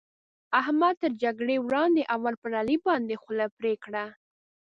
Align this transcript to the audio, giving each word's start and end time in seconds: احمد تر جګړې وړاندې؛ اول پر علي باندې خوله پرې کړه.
احمد 0.59 0.95
تر 1.03 1.11
جګړې 1.23 1.57
وړاندې؛ 1.67 2.01
اول 2.15 2.33
پر 2.41 2.51
علي 2.59 2.77
باندې 2.87 3.19
خوله 3.21 3.47
پرې 3.57 3.73
کړه. 3.83 4.05